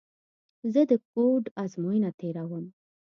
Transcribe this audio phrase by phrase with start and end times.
[0.73, 2.65] زه د کوډ ازموینه تېره ووم.